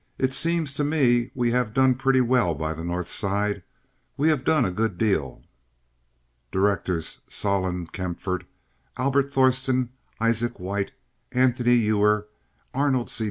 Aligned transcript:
"It 0.17 0.33
seems 0.33 0.73
to 0.73 0.83
me 0.83 1.29
we 1.35 1.51
have 1.51 1.75
done 1.75 1.93
pretty 1.93 2.21
well 2.21 2.55
by 2.55 2.73
the 2.73 2.83
North 2.83 3.07
Side. 3.11 3.61
We 4.17 4.29
have 4.29 4.43
done 4.43 4.65
a 4.65 4.71
good 4.71 4.97
deal." 4.97 5.43
Directors 6.51 7.21
Solon 7.27 7.85
Kaempfaert, 7.85 8.45
Albert 8.97 9.31
Thorsen, 9.31 9.89
Isaac 10.19 10.59
White, 10.59 10.89
Anthony 11.31 11.75
Ewer, 11.75 12.25
Arnold 12.73 13.11
C. 13.11 13.19